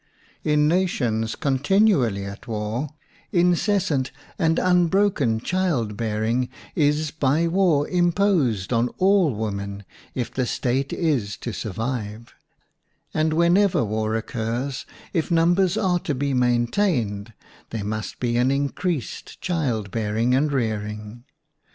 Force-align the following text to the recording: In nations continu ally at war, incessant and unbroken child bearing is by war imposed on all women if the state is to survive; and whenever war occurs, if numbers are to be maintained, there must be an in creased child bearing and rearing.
In 0.43 0.67
nations 0.67 1.35
continu 1.35 2.07
ally 2.09 2.21
at 2.23 2.47
war, 2.47 2.89
incessant 3.31 4.09
and 4.39 4.57
unbroken 4.57 5.39
child 5.39 5.95
bearing 5.95 6.49
is 6.73 7.11
by 7.11 7.45
war 7.47 7.87
imposed 7.87 8.73
on 8.73 8.87
all 8.97 9.31
women 9.35 9.85
if 10.15 10.33
the 10.33 10.47
state 10.47 10.91
is 10.91 11.37
to 11.37 11.53
survive; 11.53 12.33
and 13.13 13.31
whenever 13.33 13.85
war 13.85 14.15
occurs, 14.15 14.87
if 15.13 15.29
numbers 15.29 15.77
are 15.77 15.99
to 15.99 16.15
be 16.15 16.33
maintained, 16.33 17.33
there 17.69 17.85
must 17.85 18.19
be 18.19 18.37
an 18.37 18.49
in 18.49 18.69
creased 18.69 19.39
child 19.39 19.91
bearing 19.91 20.33
and 20.33 20.51
rearing. 20.51 21.25